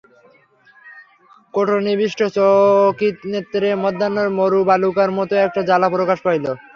[1.53, 6.45] কোটরনিবিষ্ট চকিতনেত্রে মধ্যাহ্নের মরুবালুকার মতো একটা জ্বালা প্রকাশ পাইল।